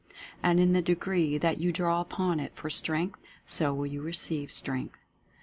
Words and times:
And 0.41 0.59
in 0.59 0.73
the 0.73 0.81
degree 0.81 1.37
that 1.37 1.59
you 1.59 1.71
draw 1.71 2.01
upon 2.01 2.39
it 2.39 2.53
for 2.55 2.71
Strength, 2.71 3.19
so 3.45 3.71
will 3.71 3.85
you 3.85 4.01
receive 4.01 4.51
Strength. 4.51 4.97